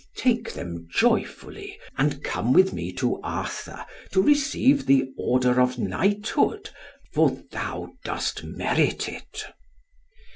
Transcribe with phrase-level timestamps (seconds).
[0.15, 6.71] Take them joyfully, and come with me to Arthur, to receive the order of knighthood,
[7.13, 9.43] for thou dost merit it."